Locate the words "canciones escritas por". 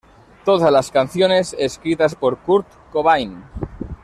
0.89-2.39